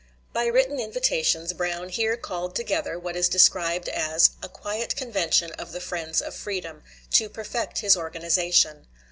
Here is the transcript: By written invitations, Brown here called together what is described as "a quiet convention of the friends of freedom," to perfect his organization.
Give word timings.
By 0.33 0.45
written 0.47 0.79
invitations, 0.79 1.53
Brown 1.53 1.89
here 1.89 2.17
called 2.17 2.55
together 2.55 2.97
what 2.97 3.15
is 3.15 3.29
described 3.29 3.87
as 3.87 4.31
"a 4.41 4.49
quiet 4.49 4.95
convention 4.95 5.51
of 5.59 5.73
the 5.73 5.79
friends 5.79 6.23
of 6.23 6.33
freedom," 6.33 6.81
to 7.11 7.29
perfect 7.29 7.81
his 7.81 7.95
organization. 7.95 8.87